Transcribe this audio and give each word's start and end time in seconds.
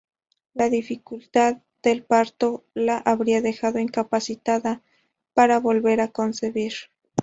La 0.55 0.71
dificultad 0.71 1.57
del 1.83 2.01
parto 2.01 2.63
la 2.73 2.97
habría 2.97 3.39
dejado 3.39 3.77
incapacitada 3.77 4.81
para 5.35 5.59
volver 5.59 6.01
a 6.01 6.07
concebir. 6.07 6.73